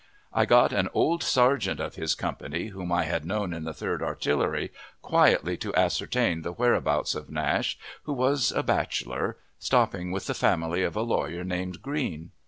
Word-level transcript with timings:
I 0.33 0.45
got 0.47 0.73
an 0.73 0.89
old 0.95 1.21
sergeant 1.21 1.79
of 1.79 1.93
his 1.93 2.15
company, 2.15 2.69
whom 2.69 2.91
I 2.91 3.03
had 3.03 3.23
known 3.23 3.53
in 3.53 3.65
the 3.65 3.71
Third 3.75 4.01
Artillery, 4.01 4.71
quietly 5.03 5.57
to 5.57 5.75
ascertain 5.75 6.41
the 6.41 6.51
whereabouts 6.53 7.13
of 7.13 7.29
Nash, 7.29 7.77
who 8.05 8.13
was 8.13 8.51
a 8.51 8.63
bachelor, 8.63 9.37
stopping 9.59 10.11
with 10.11 10.25
the 10.25 10.33
family 10.33 10.81
of 10.81 10.95
a 10.95 11.01
lawyer 11.03 11.43
named 11.43 11.83
Green. 11.83 12.31